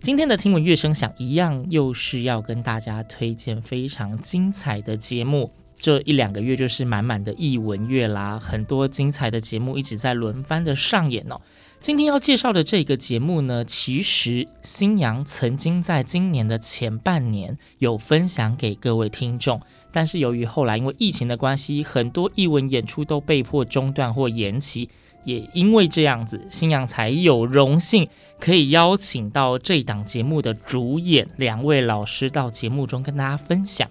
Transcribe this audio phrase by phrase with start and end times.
[0.00, 5.50] 今天的听闻乐声响一样，又是要跟大家推荐非常精彩的节目。
[5.80, 11.40] 这一两个月就是满满的译文乐啦，很多精彩的节目一直在轮番的上演哦。
[11.80, 19.60] 今天要介绍的这个节目呢，其实星洋曾经在今年的前半年有分享给各位听众，
[19.92, 24.88] 但是由于后来因为疫情的关系，很多艺文演出都被迫中断或延期，
[25.28, 28.08] 也因为这样子，星洋才有荣幸
[28.40, 33.86] 可以邀请到这档节目的主演两位老师到节目中跟大家分享。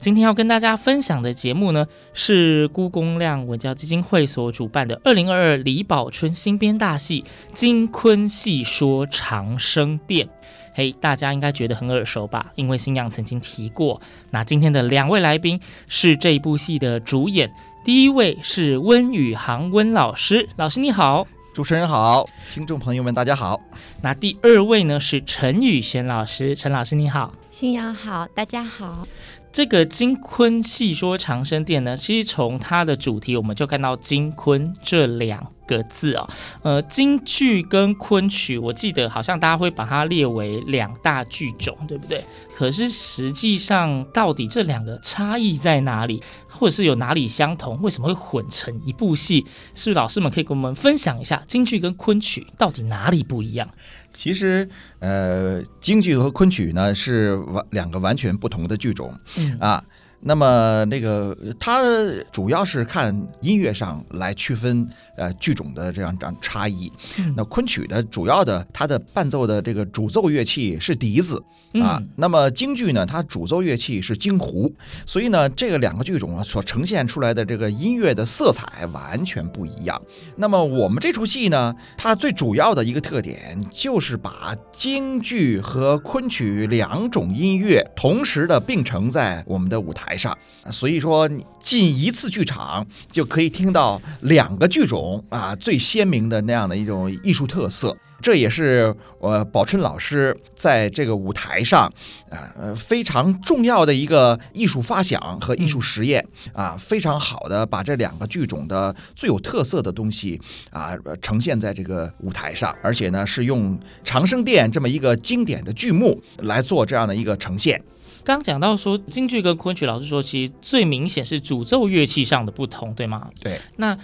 [0.00, 7.22] 今天要跟大家分享的节目呢，是辜公亮文教基金会所主办的二零二二李宝春新编大戏
[7.54, 10.26] 《金昆戏说长生殿》。
[10.72, 12.50] 嘿，大家应该觉得很耳熟吧？
[12.54, 14.00] 因为新娘曾经提过。
[14.30, 21.26] 那今天的两位来宾是这部戏的主演，第一位是温宇航温老师，老师你好。
[21.54, 23.58] 主持人好，听众朋友们大家好。
[24.02, 27.32] 那第二位呢是陈宇贤老师，陈老师你好。
[27.50, 29.08] 新阳好，大家好。
[29.52, 36.28] 这个金昆戏说长生殿呢，其实从它的主题我们就看到“金昆”这两个字哦。
[36.62, 42.24] 呃，京剧跟昆曲，我记得好像大家会把它列为两大剧种，对不对？
[42.54, 47.80] 可是实际上，到底这两个差异在哪里，或者是有哪里相同？
[47.82, 49.44] 为什么会混成一部戏？
[49.74, 53.68] 是不是老师们可以跟我们分享一下京剧跟昆曲到底哪里不一样？
[54.12, 59.84] 其实，呃，京剧和昆曲呢是完两个完全不同的剧种，嗯啊。
[60.20, 61.82] 那么那个它
[62.30, 66.92] 主要是看音乐上来区分呃剧种的这样这样差异。
[67.18, 71.42] 嗯那昆曲的主要的它的伴奏的这个主奏乐器是笛子
[71.74, 71.96] 啊。
[71.98, 74.70] 嗯那么京剧呢，它主奏乐器是京胡，
[75.06, 80.00] 所以呢，这个两个剧种啊所呈现出来的这个音乐的色彩完全不一样。
[80.36, 90.36] 那么我们这出戏呢，它最主要的一个特点就是把京剧和昆曲两种音乐同时的并成在我们的舞台上，
[90.70, 97.96] 所以说你进一次剧场就可以听到两个剧种啊最鲜明的那样的一种艺术特色。
[98.22, 101.90] 这也是呃宝春老师在这个舞台上，
[102.28, 106.22] 呃非常重要的一个艺术发想和艺术实验
[106.52, 110.38] 啊，非常好的把这两个剧种的最有特色的东西
[110.70, 117.82] 啊呈现在这个舞台上，而且呢是用《长生殿》这么一个经典的剧目来做这样的一个呈现。
[118.30, 123.30] 刚讲到说京剧跟昆曲，老师说其实最明显是主奏乐器上的不同，对吗？
[123.42, 123.58] 对。
[123.76, 123.96] 那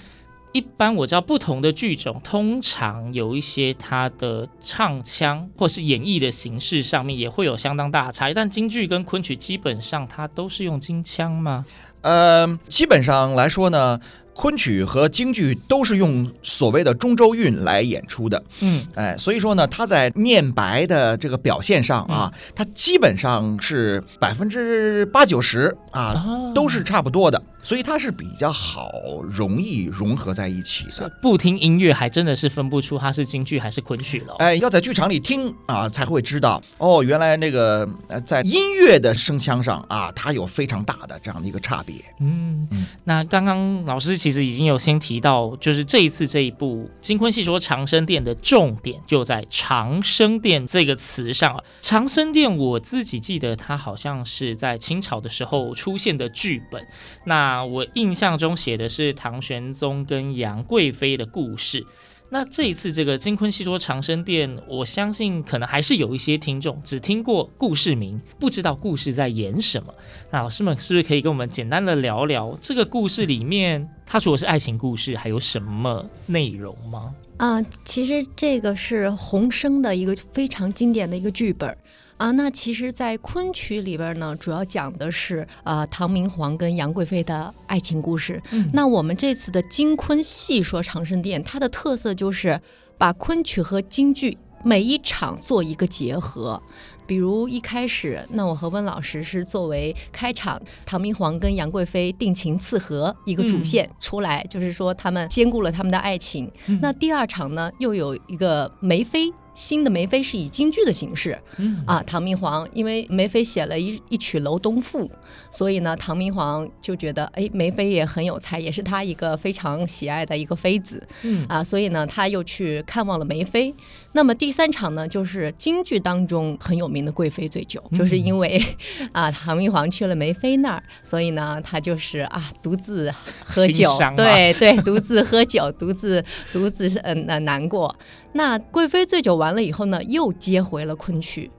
[0.53, 8.35] 一般我知道不同的剧种，通常有一些它的唱腔或是演绎的形式上面也会有相当大的差异。
[8.35, 11.65] 但京剧跟昆曲基本上它都是用京腔吗？
[12.01, 14.01] 呃，基本上来说呢。
[14.37, 28.93] 昆曲和京剧都是用所谓的中州韵来演出的，嗯，哎，所以说呢，他在念白的这个表现上啊，它基本上是百分之八九十啊，都是差不多的，所以它是比较好
[29.29, 31.11] 容易融合在一起的。
[31.21, 34.37] 不听音乐还真的是分不出它是京剧还是昆曲了。
[34.39, 37.89] 哎，要在剧场里听啊，才会知道哦，原来那个
[38.25, 41.97] 在音乐的声腔上啊，它有非常大的这样的一个差别。
[42.21, 42.69] 嗯，
[43.05, 44.17] 那刚刚老师。
[44.17, 51.63] 其实已经有先提到，就是这一次这一部《金昆戏说长生殿》的重点就在“长生殿”这个词上了。
[51.81, 56.87] 长生殿，我自己记得它好像是在清朝的时候出现的剧本。
[57.25, 61.85] 那啊我印象中写的是唐玄宗跟杨贵妃的故事。
[62.29, 69.95] 那这一次这个《金昆戏说长生殿》，我相信可能还是有一些听众只听过故事名，不知道故事在演什么。
[70.31, 77.15] 那老师们是不是可以跟我们简单的聊聊这个故事里面，它除了是爱情故事，还有什么内容吗？
[77.37, 81.79] 啊、其实这个是洪生的一个非常经典的一个剧本
[82.17, 82.31] 啊。
[82.33, 88.43] 那其实，在昆曲里边呢，主要讲的是啊、呃、唐明皇跟杨贵妃的爱情故事。
[88.51, 92.61] 嗯，那我们这次的京昆戏说长生殿，它的特色就是
[92.99, 96.61] 把昆曲和京剧每一场做一个结合。
[97.07, 106.51] 比如一开始，那我和温老师是作为开场，唐明皇跟杨贵妃定情赐和一个主线出来，嗯、就是说他们兼顾了他们的爱情。
[106.67, 109.33] 嗯、那第二场呢，又有一个梅妃。
[109.57, 111.83] 新的梅妃是以京剧的形式，嗯。
[111.85, 115.09] 啊，唐明皇因为梅妃写了一一曲《楼东赋》，
[115.51, 121.45] 所以呢，唐明皇就觉得，哎，梅妃也很有才，也是他一个非常喜爱的一个妃子，嗯。
[121.49, 123.75] 啊，所以呢，他又去看望了梅妃。
[124.17, 128.59] 那么第三场呢，就是京剧当中很有名的贵妃醉酒，嗯、就是因为
[129.13, 133.13] 啊，唐明皇去了梅妃那儿，所以呢，他就是啊，独自
[133.45, 137.95] 喝酒，对对，独自喝酒，独自独自是嗯难难过。
[138.33, 141.51] 那贵妃醉酒完了以后呢，又接回了昆曲，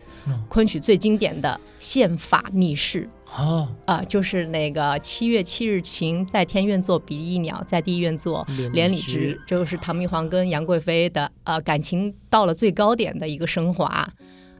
[0.49, 13.85] 昆曲最经典的宪法密室哦，啊、呃，就是那个七月七日晴，在天愿作比翼鸟，在地愿作连理枝，就是唐明皇跟杨贵妃的呃感情到了最高点的一个升华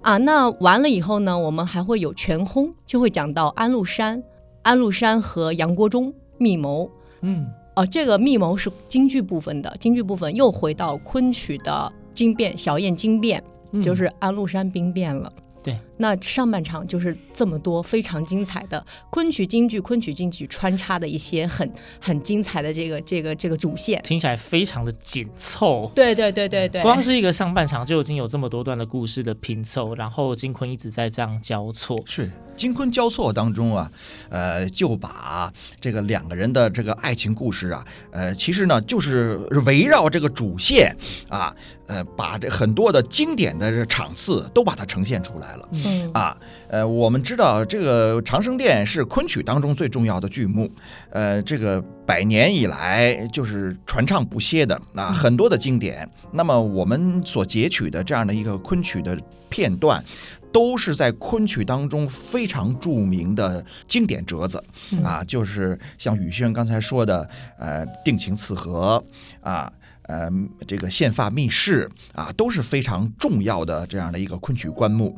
[0.02, 0.18] 啊。
[0.18, 4.24] 那完了以后呢，我们还会有全轰，就会讲到安禄山，
[4.64, 6.90] 安禄山和杨国忠密谋，
[7.22, 7.46] 嗯，
[7.76, 11.92] 哦、呃，这个密谋是京剧部分的，京剧部分又回到昆曲的。
[12.14, 13.44] 惊变，小燕惊变，
[13.80, 15.32] 就是安禄山兵变了。
[15.38, 25.92] 嗯对，那上半场就是这么多非常精彩的昆曲、京剧、昆曲、京剧穿插的一些很很精彩的这个这个这个主线，听起来非常的紧凑。
[25.96, 32.02] 对对对对对，光是一个上半场就已经有这么多段的故事的拼凑，然后金昆一直在这样交错。
[32.06, 33.92] 是金昆交错当中啊，
[34.30, 40.96] 呃，就把这个两个人的这个爱情故事啊，呃，其实呢就是围绕这个主线
[41.30, 41.56] 啊。
[41.88, 45.70] 呃，把这很多的经典的场次都把它呈现出来了。
[45.72, 45.82] 嗯
[46.14, 46.38] 啊，
[46.70, 50.70] 呃，我们知道这个长生殿是昆曲当中最重要的剧目，
[51.10, 56.10] 呃，这个百年以来就是传唱不歇的啊，很多的经典。
[56.32, 59.18] 那么我们所截取的这样的一个昆曲的
[59.50, 60.04] 片段，
[60.52, 64.64] 都是在昆曲当中非常著名的经典折子
[65.04, 67.30] 啊，就是像宇轩刚才说的，
[67.60, 69.04] 呃，定情次和
[69.42, 69.72] 啊。
[70.08, 70.30] 呃，
[70.66, 75.18] 这个献发密室啊，都是非常重要的这样的一个昆曲棺木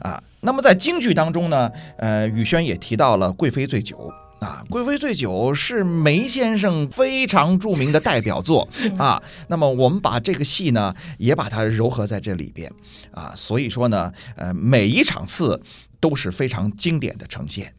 [0.00, 0.22] 啊。
[0.40, 4.10] 那么在京剧当中呢，呃，宇轩也提到了《贵妃醉酒》
[4.44, 8.66] 啊，《贵妃醉酒》是梅先生非常著名的代表作
[8.96, 9.22] 啊。
[9.48, 12.72] 那么我们把这个戏呢，也把它糅合在这里边
[13.10, 15.62] 啊，所以说呢，呃，每一场次
[16.00, 17.74] 都是非常经典的呈现。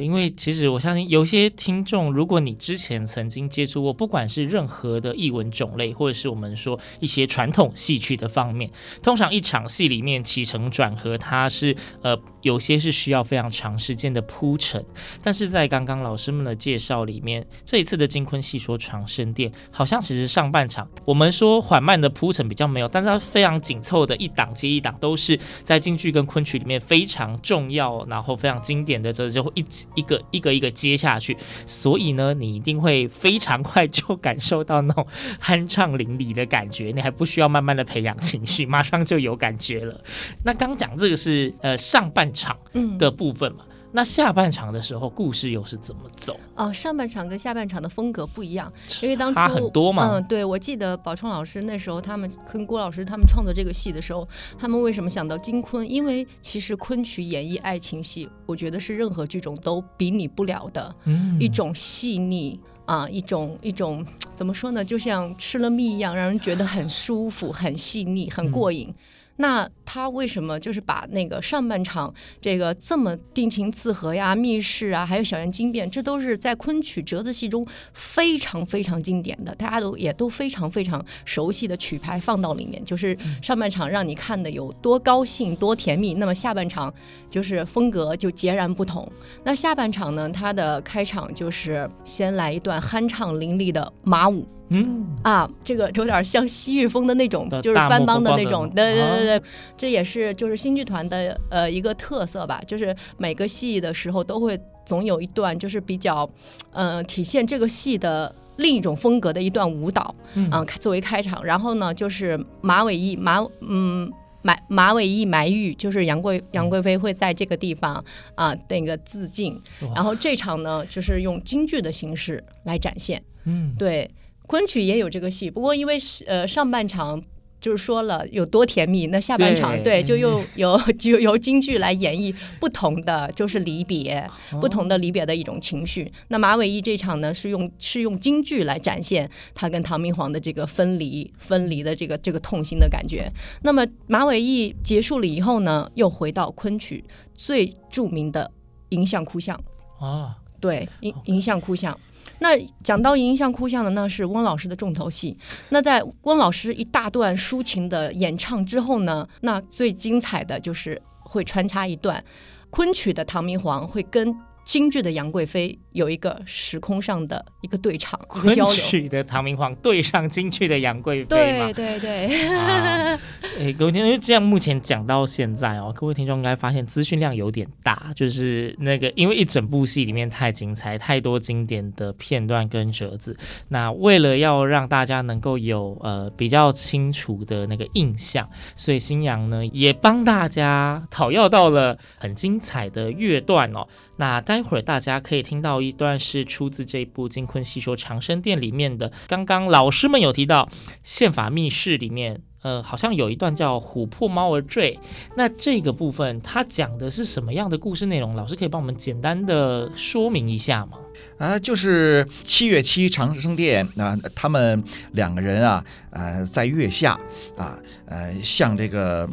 [0.00, 8.70] 因为其实我相信有些听众，如果你之前曾经接触过，不管是任何的译文种类，或者是我们说一些传统戏曲的方面，
[9.02, 14.84] 通常一场戏里面起承转合，它是呃有些是需要非常长时间的铺陈。
[15.22, 29.64] 但是在刚刚老师们的介绍里面，这一次的金昆戏说长生殿，好像其实上半场我们说缓慢的铺陈比较没有，但是它非常紧凑的一档接一档，都是在京剧跟昆曲里面非常重要，然后非常经典的，这就会一。
[29.94, 31.36] 一个一个一个接下去，
[31.66, 35.06] 所以呢，你一定会非常快就感受到那种
[35.40, 40.00] 酣畅淋漓的感觉，你还不需要慢慢的培养情绪，马上就有感觉了。
[40.44, 42.56] 那刚讲这个是呃上半场
[42.98, 43.58] 的部分嘛。
[43.68, 46.36] 嗯那下半场的时候，故事又是怎么走？
[46.56, 48.70] 哦，上半场跟下半场的风格不一样，
[49.00, 50.16] 因为当初差很多嘛。
[50.16, 55.88] 嗯，对，我记得宝冲老师那时候，他们跟郭老师他们创作这个戏的时候，他们为什么想到金昆？
[55.88, 64.84] 因为其实昆曲演绎爱情戏，我觉得是任何剧种都比拟不了的，嗯，一种细腻啊，一种一种怎么说呢？
[64.84, 68.88] 就像吃了蜜一样，让人觉得很舒服、很细腻、很过瘾。
[68.88, 68.94] 嗯
[69.36, 86.92] 那他为什么就是把那个上半场这个这么定情刺合呀、密室啊，还有小燕惊变，这都是在昆曲折子戏中非常非常经典的，大家都也都非常非常熟悉的曲牌放到里面，就是上半场让你看的有多高兴、多甜蜜，那么下半场
[87.30, 89.08] 就是风格就截然不同。
[89.44, 94.44] 那下半场呢，它的开场就是先来一段酣畅淋漓的马舞。
[94.70, 95.04] 嗯。
[95.22, 99.42] 啊，这个有点像西域风的那种，就是番邦的那种，对对对对，
[99.84, 106.26] 这也是就是新剧团的呃一个特色吧，就是每个戏的时候都会总有一段就是比较，
[106.72, 110.50] 呃体现这个戏的另一种风格的一段舞蹈，嗯
[110.80, 114.10] 作为开场，然后呢就是马尾役马嗯
[114.40, 118.02] 马马尾役埋玉，就是杨贵杨贵妃会在这个地方
[118.36, 119.60] 啊那个自尽，
[119.94, 124.10] 然后这场呢就是用京剧的形式来展现，嗯对。
[124.46, 127.22] 昆曲也有这个戏，不过因为是呃上半场。
[127.64, 134.20] 就是说了有多甜蜜，那下半场对，对就又由 就由京剧来演绎不同的，就是离别，
[134.52, 136.12] 哦、不同的离别的一种情绪。
[136.28, 143.32] 那马尾义这场呢，是用是用京剧来展现他跟唐明皇的这个分离分离的这个这个痛心的感觉。
[143.62, 147.02] 那么马尾义结束了以后呢，又回到昆曲
[147.34, 148.50] 最著名的
[148.90, 149.58] 迎相哭相
[149.98, 151.98] 啊，对，迎迎相哭相。
[152.38, 155.36] 那讲到迎相哭相的，呢是翁老师的重头戏。
[155.68, 162.24] 那在翁老师一大段抒情的演唱之后呢，那最精彩的就是会穿插一段
[162.70, 164.34] 昆曲的唐明皇会跟。
[164.64, 168.74] 京剧的杨贵妃有一个时空上的一个对唱，一个交流。
[168.74, 173.72] 昆曲的唐明皇对上京剧的杨贵妃，对对对。
[173.74, 183.36] 各位听众，这样目前讲到现在哦，各位听众应该发现资讯量有点大，就是那个因为一整部戏里面太精彩，太多经典的片段跟折子。
[183.68, 193.86] 那为了要让大家能够有呃比较清楚的那个印象，所以新阳呢也帮大家讨要到了很精彩的乐段哦。
[194.16, 199.10] 那待会儿大家可以听到一段是出自这部《金昆戏说长生殿》里面的。
[199.26, 200.68] 刚刚老师们有提到
[201.02, 204.98] 宪法密室里面，呃，好像有一段叫“琥珀猫儿坠”。
[205.36, 208.36] 那这个部分它讲的是什么样的故事内容？
[208.36, 210.98] 老师可以帮我们简单的说明一下吗？
[211.38, 217.18] 啊，就是七月七长生殿啊，他们两个人啊，呃，在月下
[217.56, 219.28] 啊，呃，向这个。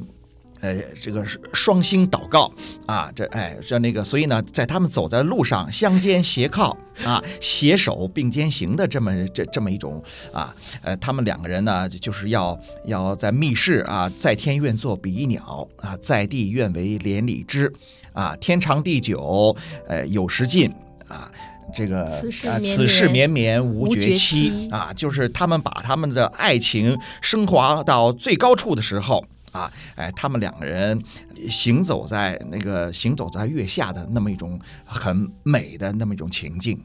[0.62, 2.52] 呃，这个双星祷告
[2.86, 10.02] 啊，这哎，这那个，所以呢，在他们走在路上，相肩斜靠啊，携手并肩行的这么这这么一种
[10.32, 17.74] 啊，呃，他们两个人呢，就是要要在密室啊，在天愿作比翼鸟啊，在地愿为连理枝
[18.14, 19.56] 啊，天长地久，
[19.88, 20.72] 呃，有时尽
[21.08, 21.32] 啊，
[21.74, 29.26] 这个此事啊，此事绵绵无绝期啊，就是他们把他们的爱情升华到最高处的时候。
[29.52, 31.02] 啊，哎，他们两个人
[31.50, 36.82] 行走在那个行走在月下的那么一种很美的那么一种情境。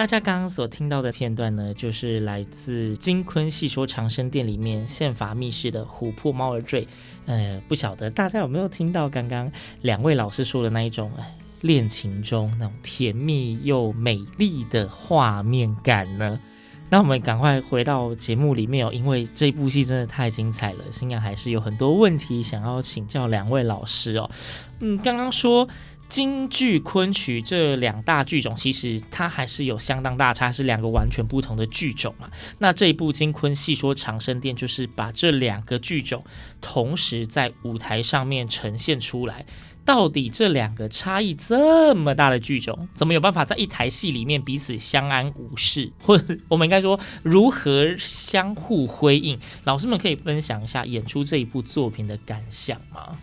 [0.00, 6.88] 大家刚刚所听到的片段呢，就是来自《金昆戏说长生殿》里面宪法密室的琥珀猫儿坠。
[7.26, 9.52] 呃，不晓得大家有没有听到刚刚
[9.82, 11.12] 两位老师说的那一种
[11.60, 16.40] 恋情中那种甜蜜又美丽的画面感呢？
[16.88, 24.30] 那我们赶快回到节目里面哦，因为这部戏真的太精彩了，新娘还是有很多问题想要请教两位老师哦。
[24.78, 25.68] 嗯，刚刚说。
[26.10, 32.28] 京剧、昆曲这两大剧种，其实它还是有相当大差，是两个完全不同的剧种啊。
[32.58, 36.24] 那这一部《京昆戏说长生殿》就是把这两个剧种
[36.60, 39.46] 同时在舞台上面呈现出来。
[39.82, 49.38] 到底这两个差异这么大的剧种，怎么有办法在一台戏里面彼此相安无事，或者我们应该说如何相互辉映？
[49.64, 53.16] 老师们可以分享一下演出这一部作品的感想吗？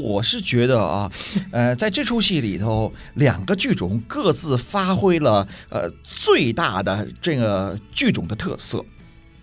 [0.00, 1.10] 我是觉得啊，
[1.50, 8.84] 呃，在这出戏里头，两个剧种各自发挥了呃最大的这个剧种的特色，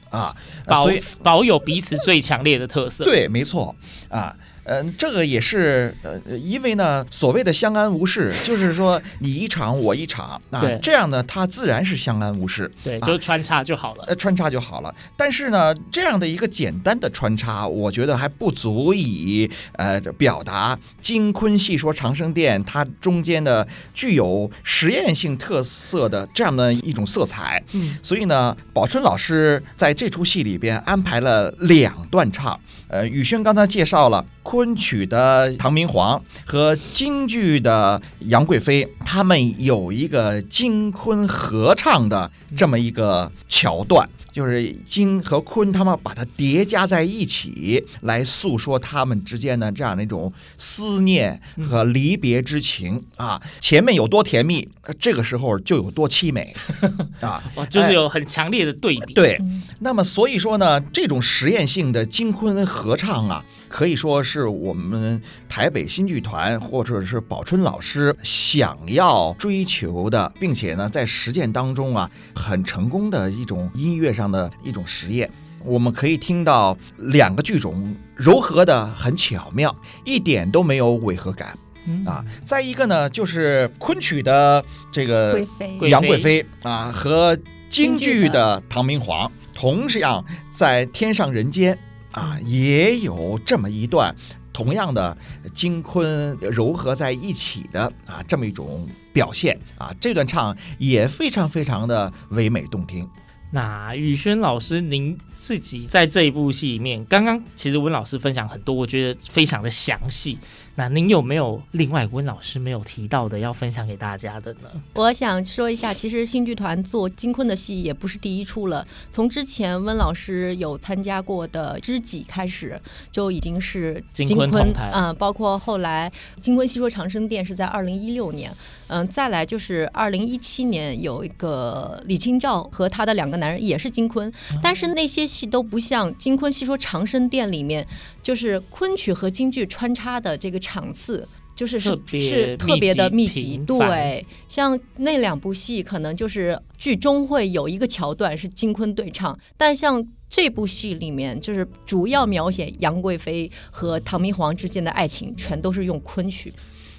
[0.09, 0.87] 啊，保
[1.23, 3.03] 保有彼此最强烈的特色。
[3.03, 3.75] 对，没错
[4.09, 4.35] 啊。
[4.65, 14.93] 嗯、呃，这个也是呃，因为呢，所谓的相安无事，就是说你一场我一场啊，这样呢，它自然是相安无事，对，就穿插就好了，呃，穿插就好了。
[15.17, 27.61] 但是呢，这样的一个简单的穿插，我觉得还不足以呃表达金昆戏说长生殿它中间的具有实验性特色的这样的一种色彩。
[27.73, 32.59] 嗯，所以呢，宝春老师在这出戏里边安排了两段唱。
[32.87, 34.23] 呃，宇轩刚才介绍了。
[34.53, 53.39] 昆曲的唐明皇和京剧的杨贵妃，他们有一个京昆合唱的这么一个桥段，就是金和坤他们把它叠加在一起，来诉说他们之间的这样的一种思念和离别之情啊。
[53.61, 54.67] 前面有多甜蜜，
[54.99, 56.51] 这个时候就有多凄美
[57.21, 59.13] 啊，就是有很强烈的对比。
[59.13, 59.39] 对，
[59.79, 63.45] 那么所以说呢，这种实验性的金坤合唱啊。
[63.69, 75.29] 可以说是我们台北新剧团或者是宝春老师想要追求的，并且呢，在实践当中啊，很成功的一种音乐上的一种实验。
[75.63, 81.57] 我们可以听到两个剧种糅合的很巧妙，一点都没有违和感
[82.05, 82.23] 啊。
[82.43, 85.39] 再一个呢，就是昆曲的这个
[85.87, 87.37] 杨贵妃啊和
[87.69, 91.77] 京剧的唐明皇，同样在天上人间。
[92.11, 94.15] 啊，也有这么一段
[94.53, 95.17] 同样的
[95.51, 103.09] 京昆糅合在一起的啊，这么一种表现啊，这段唱也非常非常的唯美动听。
[103.53, 110.39] 那宇轩老师，您自己在这一部戏里面，刚刚其实温老师分享很多，我觉得非常的详细。
[110.75, 114.71] 那您有没有另外温老师没有提到的要分享给大家的呢？
[114.95, 122.81] 我想说一下，其实新剧团做金昆的戏也不是第一出了，从之前温老师有参加过的《知己》开始，
[123.11, 126.11] 就已经是金昆嗯、呃，包括后来
[126.41, 128.51] 金昆戏说长生殿是在二零一六年，
[128.93, 137.85] 嗯、呃，再来就是二零一七年有一个李清照和他的两个男人也是金昆，但是那些戏都不像金昆戏说长生殿里面。
[138.21, 143.57] 就是昆曲和京剧穿插的这个场次，就是是是特别的密集。
[143.67, 156.53] 对，像那两部戏，可能就是剧中会有一个桥段是金昆对唱，但像这部戏里面，就是主要描写杨贵妃和唐明皇之间的爱情，全都是用昆曲。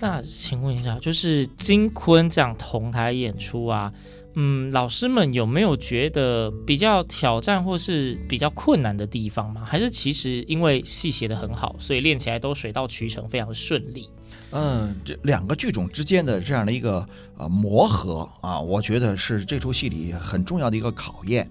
[0.04, 3.90] 那请问一下，就是金坤这样同台演出啊？
[4.34, 9.64] 嗯，老师们有没有觉得比较挑战或是比较困难的地方吗？
[9.64, 14.06] 还是其实因为戏写的很好，所以练起来都水到渠成，非常顺利？
[14.56, 17.04] 嗯，这两个剧种之间的这样的一个
[17.36, 21.50] 呃磨合啊，我觉得是这出戏里很重要的一个考验。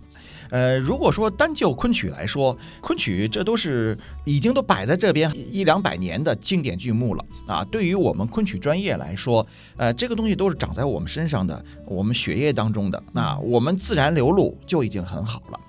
[0.49, 7.65] 呃，如果说单就昆曲来说，昆曲这都是已经都摆在这边一两百年的经典剧目了啊。
[7.65, 15.59] 对于我们昆曲专业来说，呃，这个东西都是长在我们身上的，我们血液当中的，那我们自然流露就已经很好了。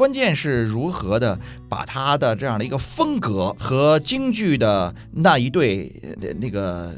[0.00, 5.92] 关键是如何的把他的这样的一个风格和京剧的那一对
[6.40, 6.90] 那个，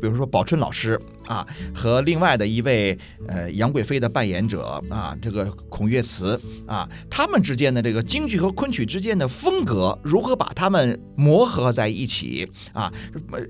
[0.00, 12.92] 比如说宝春老师啊，和另外的一位呃杨贵妃的扮演者啊，这个孔月慈啊，他们之间的这个京剧和昆曲之间的风格如何把他们磨合在一起啊，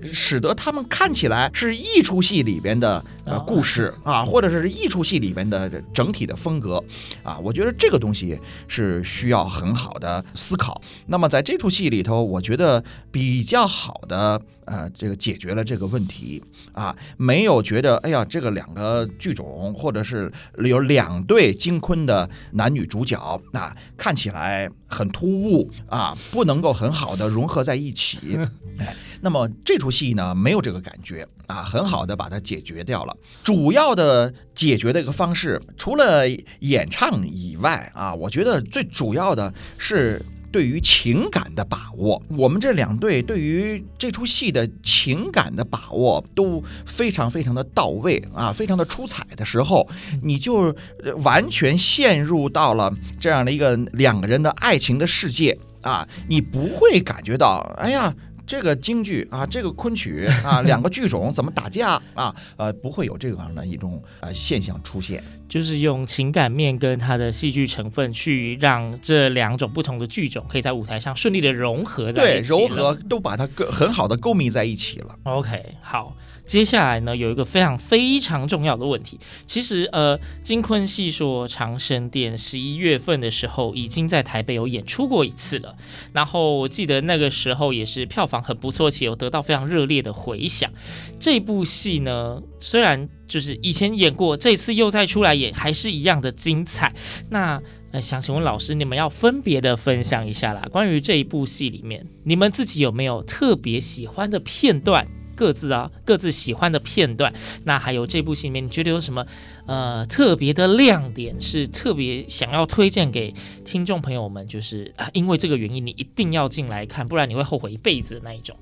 [0.03, 6.83] 使得他们看起来是一出戏里边的呃故事啊，或者是一出戏里边的整体的风格
[7.23, 8.37] 啊，我觉得这个东西。
[8.67, 10.81] 是需要很好的思考。
[11.05, 23.17] 那么在这出戏里头，我觉得比较好的，呃，这个解决了这个问题啊，没有觉得，哎呀，这个两个剧种或者是有两对金昆的男女主角，
[23.53, 28.37] 啊、看起来很突兀啊，不能够很好的融合在一起。
[28.79, 33.17] 哎，那么这出戏呢，没有这个感觉啊，很好的把它解决掉了。
[33.43, 36.27] 主要的解决的一个方式，除了
[36.59, 42.21] 演唱以外啊，我觉得最主要的是对于情感的把握。
[42.37, 49.87] 我们这两对对于这出戏的情感的把握都非常非常的到位啊，非常的出彩的时候，
[50.23, 50.75] 你就
[51.23, 58.13] 完全陷入到了这样的一个两个人的爱情的世界啊，你不会感觉到，哎呀。
[58.47, 62.33] 这个京剧啊，这个昆曲啊， 两个剧种怎么打架啊？
[62.55, 65.21] 呃，不会有这样的一种呃现象出现。
[65.49, 75.15] 就是用情感面跟它的戏剧成分去让这两种不同的剧种可以在舞台上顺利的融合在一起，对，融合都把它很好的勾密在一起了。
[75.23, 76.15] OK，好。
[76.47, 79.19] 接下来呢，有一个非常非常重要的问题。
[79.45, 85.75] 其实，呃，金昆戏说长生殿十一月份的时候，已经在台北有演出过一次了。
[86.13, 90.71] 然后我记得那个时候也是票房很不错，且有得到非常热烈的回响。
[91.19, 96.93] 这部戏呢，虽然就是以前演过，这次又再出来演，还是一样的精彩。
[97.29, 105.07] 那呃，想请问老师，你们要分别的分享一下啦，关于这一部戏里面，你们自己有没有特别喜欢的片段？
[105.37, 107.31] 各自啊，各自喜欢的片段。
[107.63, 109.25] 那还有这部戏里面，你觉得有什么
[109.67, 114.45] 呃特别的亮点，是特别想要推荐给听众朋友们？
[114.47, 118.57] 就是，因为这个原因，你一定要进来看，不然你会后悔一辈子的那一种。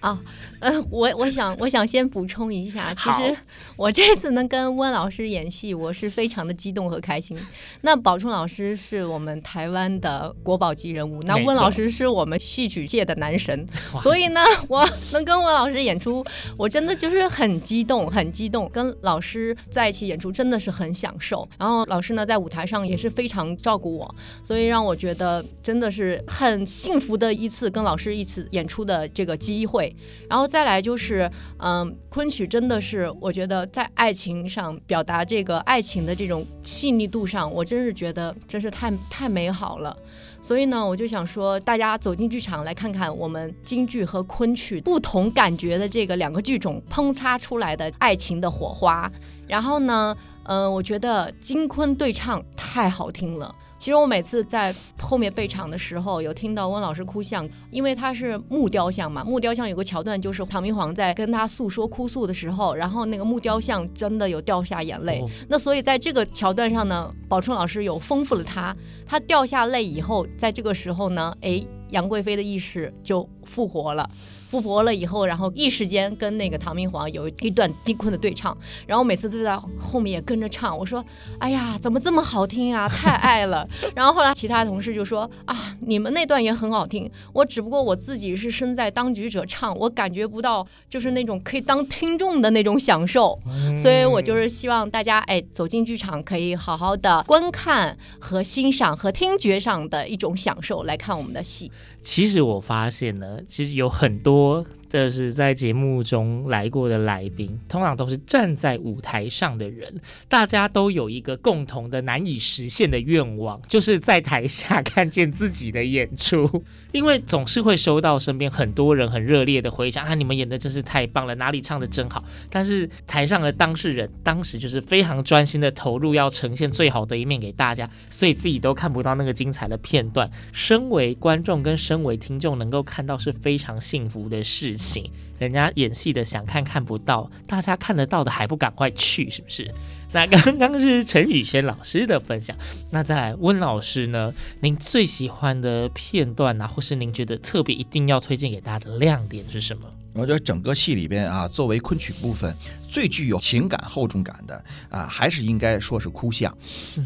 [0.00, 0.20] 啊，
[0.60, 3.36] 呃，我我想我想先补充一下，其实
[3.76, 7.38] 我这次能跟温老师演戏，我是非常的激动和开心。
[7.82, 13.66] 那宝春老师是我们台湾的国宝级人物，那温老师是我们戏曲界的男神，
[14.00, 16.24] 所以呢，我能跟温老师演出，
[16.56, 18.68] 我真的就是很激动，很激动。
[18.72, 21.48] 跟老师在一起演出真的是很享受。
[21.58, 29.94] 然后老师呢，在舞台上也是非常照顾我，所以让我觉得真的是很幸福的一次跟老师一起演出的这个机会。
[30.28, 39.96] 然后再来就是，嗯，昆曲真的是，我觉得在爱情上表达这个爱情的这种细腻度上，我真是觉得真是太太美好了。
[40.40, 49.10] 所以呢，我就想说，大家走进剧场来看看我们京剧和昆曲不同感觉的这个两个剧种碰擦出来的爱情的火花。
[49.48, 53.52] 然后呢，嗯，我觉得京昆对唱太好听了。
[53.86, 59.22] 其实我每次在后面备场的时候，有听到温老师哭像，因为他是木雕像嘛。
[59.22, 65.20] 木雕像有个桥段，就是唐明皇在跟他诉说哭诉的时候，然后那个木雕像真的有掉下眼泪。
[65.20, 68.76] 哦、那所以在这个桥段上呢，宝春老师有丰富了他。
[69.06, 74.10] 他掉下泪以后，在这个时候呢，哎，杨贵妃的意识就复活了。
[74.56, 80.76] 复活了以后，然后一时间跟那个唐明皇有一段金坤的对唱，然后每次都在后面也跟着唱。
[80.76, 81.04] 我说
[81.38, 82.88] ：“哎呀，怎么这么好听啊？
[82.88, 83.68] 太爱了。
[83.94, 93.38] ”然后后来其他同事就说：“啊，你们那段也很好听，我只不过我自己是身在当局者唱，我感觉不到就是那种可以当听众的那种享受。
[93.76, 104.45] 所以我就是希望大家哎走进剧场，可以好好的观看和欣赏和听觉上的一种享受来看我们的戏。”其实我发现呢，其实有很多。
[104.46, 110.00] voor 这是在节目中来过的来宾，通常都是站在舞台上的人。
[110.26, 116.64] 大家都有一个共同的难以实现的愿望，就是在台下 看见自己的演出。
[116.92, 122.24] 因为总是会收到身边很多人很热烈的回响啊，你们演的真是太棒了，哪里唱的真好。
[122.48, 130.30] 但是台上的当事人当时就是非常专心的投入，要呈现最好的一面给大家，所以自己都看不到那个精彩的片段。
[130.52, 134.85] 身为观众跟身为听众能够看到是非常幸福的事情。
[134.86, 139.68] 行，人家演戏的想看看不到，大家看得到的还不赶快去，是不是？
[140.12, 142.56] 那刚刚是陈宇轩老师的分享，
[142.90, 144.32] 那再来温老师呢？
[144.60, 149.88] 您最喜欢的片段啊，或是您觉得特别一定要推荐给大家的亮点是什么？
[150.16, 152.56] 我觉得整个戏里边啊，作为昆曲部分
[152.88, 156.56] 最具有情感厚重感的啊，还是应该说是哭相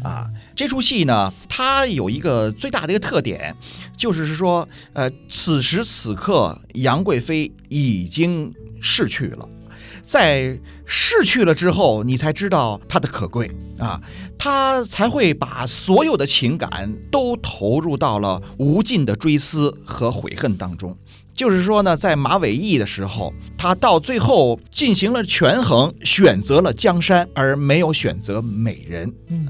[0.01, 0.27] 啊。
[0.55, 3.53] 这出戏呢，它有一个最大的一个特点，
[3.97, 9.47] 就是说，呃，此时此刻杨贵妃已经逝去了，
[10.01, 14.01] 在逝去了之后，你才知道她的可贵啊，
[14.37, 20.97] 她才会把所有的情感都投入到了无尽的追思和悔恨当中。
[21.41, 29.11] 就是说呢，在马尾驿的时候，他到最后进行了权衡，选择了江山，而没有选择美人。
[29.29, 29.47] 嗯，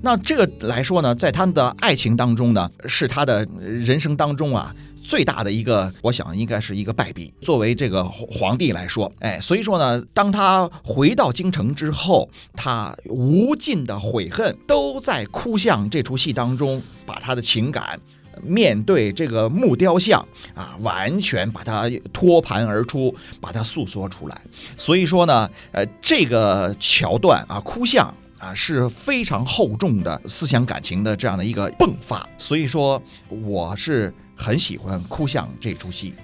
[0.00, 7.34] 那这个来说呢，在他们的爱情当中呢，是他的人生当中啊最大的一个，我想应该是一个败笔。
[7.42, 17.98] 作为这个皇帝来说，哎，所以说呢，当他回到京城之后，他无尽的悔恨都在哭相这出戏当中，把他的情感。
[18.42, 24.40] 面对这个木雕像啊，完全把它托盘而出，把它诉说出来。
[24.78, 32.28] 所以说呢，呃，这个桥段啊，哭像啊是非常厚重的思想感情的这样的一个迸发。
[32.38, 36.14] 所以说，我是很喜欢哭像这出戏。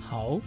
[0.00, 0.38] 好。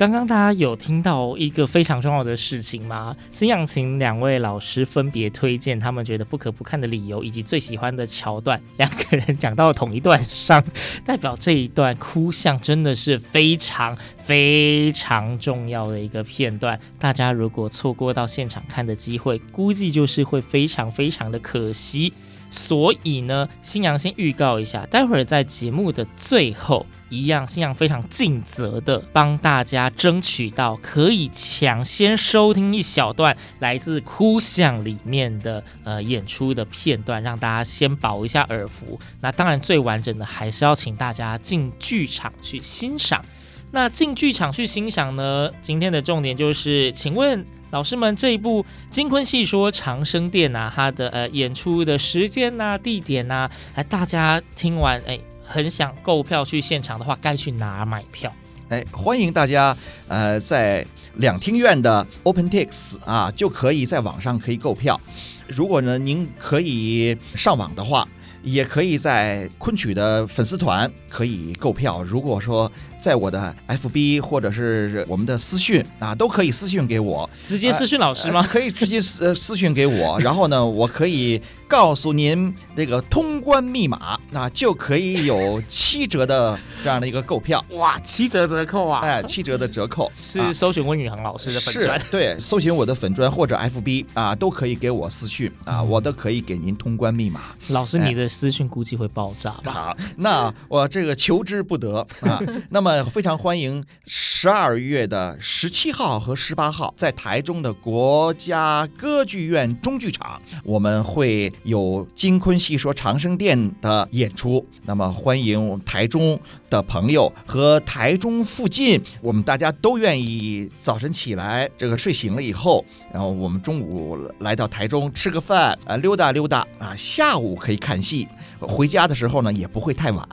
[0.00, 3.14] 刚刚大家有听到一个非常重要的事情吗？
[3.30, 8.58] 星洋请两位老师分别推荐他们觉得不可不看的理由，以及最喜欢的桥段。
[8.78, 10.64] 两个人讲到同一段上，
[11.04, 16.80] 代表这一段哭相真的是非常非常重要的一个片段。
[16.98, 22.10] 大家如果错过到现场看的机会，估计就是会非常非常的可惜。
[22.50, 38.98] 所以呢，星洋先预告一下，待会儿在节目的最后，一样，星洋非常尽责的帮大家争取到可以抢先收听一小段来自《哭像》里面的呃演出的片段，让大家先饱一下耳福。
[39.20, 43.24] 那当然，最完整的还是要请大家进剧场去欣赏。
[43.70, 47.46] 那进剧场去欣赏呢，今天的重点就是，请问。
[47.70, 58.32] 老师们，这一部《金昆戏说长生殿》啊，它的呃演出的时间呐、地点呐、啊，哎，大家听完哎，很想购票去现场的话，该去哪买票？
[58.70, 59.76] 哎，欢迎大家
[60.08, 65.00] 呃在两厅院的 OpenTix 啊，就可以在网上可以购票。
[65.46, 68.06] 如果呢您可以上网的话，
[68.42, 72.02] 也可以在昆曲的粉丝团可以购票。
[72.02, 78.42] 如果说在我的 FB 或者是我们的私讯啊，都可以私讯给我，直接私讯老师吗？
[78.42, 87.64] 可以直接私私讯给我，然后呢，我可以告诉您这个通关密码，那就可以有七折的这样的一个购票。
[87.78, 89.00] 哇，七折折扣啊！
[89.02, 97.40] 哎，七折的折扣是搜寻温宇航老师的粉专，是对，搜寻我的粉砖或者 FB 啊，都可以给我私讯啊，我都可以给您通关密码。
[97.68, 99.72] 老师，你的私讯估计会爆炸吧？
[99.72, 103.04] 好，那我这个求之不得啊， 那么。
[103.10, 114.66] 非常欢迎十二月的十七号和十八号在台中的国家歌剧院中剧场，我们会有金昆戏说长生殿的演出。
[114.86, 128.26] 那么欢迎我们台中的朋友和台中附近，我们大家都愿意早晨起来，这个睡醒了以后，然后我们中午来到台中吃个饭啊，溜达溜达啊，下午可以看戏，
[128.58, 130.26] 回家的时候呢也不会太晚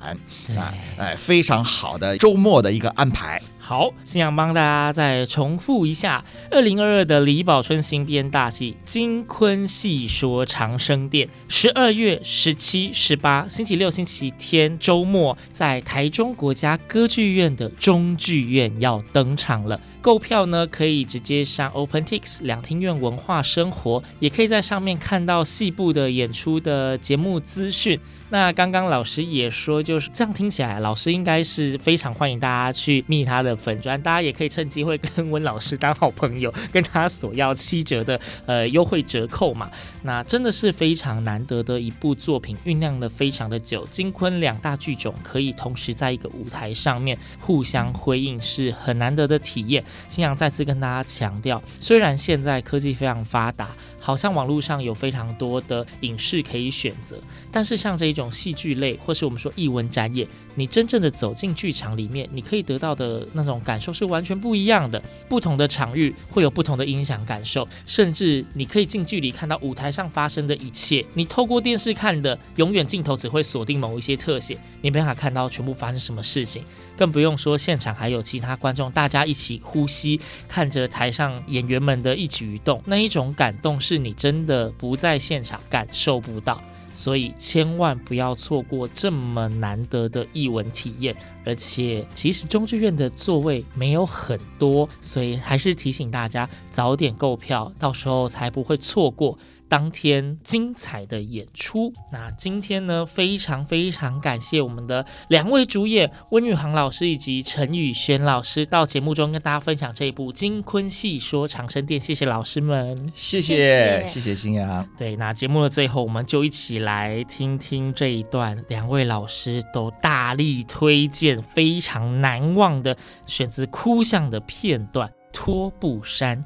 [0.55, 2.37] 啊，哎，非常好的周。
[2.37, 3.41] 末的一个安排。
[3.67, 19.77] 好，星洋帮大家再重复一下，二零二二的李宝春新编大戏《金昆戏说长生殿》，十二月十七、十八，星期六、星期天周末，在台中国家歌剧院的中剧院要登场了。
[19.99, 27.99] 购票呢，可以直接上 OpenTix 两厅院文化生活，也可以在上面看到戏部的演出的节目资讯。
[28.29, 39.69] 那刚刚老师也说，就是这样听起来，老师应该是非常欢迎大家去密他的粉砖，大家也可以趁机会跟温老师当好朋友，跟他索要七折的呃优惠折扣嘛。
[40.03, 49.83] 那真的是非常难得的一部作品，酝酿的非常的久，金昆两大剧种可以同时在一个舞台上面互相辉映，是很难得的体验。
[50.09, 53.69] 新阳再次跟大家强调，虽然现在科技非常发达。
[54.07, 57.19] 好像网络上有非常多的影视可以选择，
[57.51, 65.03] 但是像这一种戏剧类，或是我们说艺文展演，你真正的走进剧场里面，你可以得到的那种感受是完全不一样的。
[65.27, 71.05] 不同的场域会有不同的音响感受，甚至你可以近距离看到舞台上发生的一切。
[71.13, 76.63] 你透过电视看的，永远镜头只会锁定某一些特写，你没办法看到全部发生什么事情。
[76.97, 83.97] 更不用说现场还有其他观众，大家一起呼吸，看着台上演员们的一举一动，那一种感动是。
[83.97, 86.61] 你真的不在现场感受不到，
[86.93, 91.15] 所以千万不要错过这么难得的艺文体验。
[91.43, 99.37] 而且，其实中剧院的座位没有很多，所以还是提醒大家早点购票，到时候才不会错过。
[99.69, 114.87] 当天精彩的演出，那今天呢，非常非常感谢我们的两位主演温宇航老师以及陈宇轩老师到节目中跟大家分享这一部《金昆戏说长生殿》，谢谢老师们，谢谢谢谢新阳。
[114.97, 126.37] 对，那节目的最后，我们就一起来听听这一段两位老师都大力推荐、非常难忘的选自《哭相》的片段《拖布山》。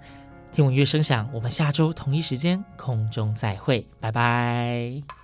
[0.52, 5.21] 听闻乐声响，我们下周同一时间空中再会，拜拜。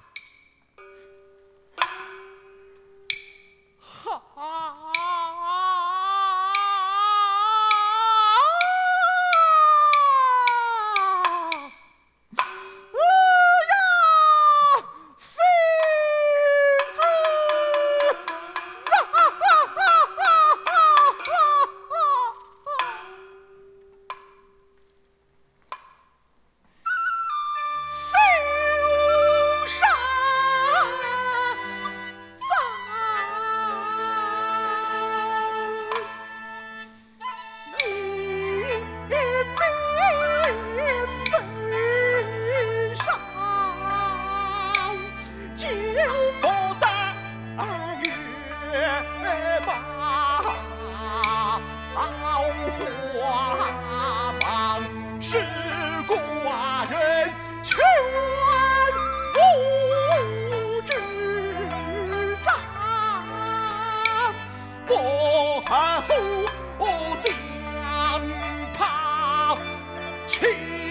[70.27, 70.86] 去。